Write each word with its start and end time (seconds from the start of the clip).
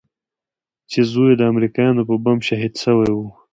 چې 0.91 0.99
زوى 1.11 1.27
يې 1.31 1.37
د 1.37 1.41
امريکايانو 1.51 2.07
په 2.09 2.15
بم 2.23 2.37
شهيد 2.47 2.73
سوى 2.83 3.09
و. 3.13 3.19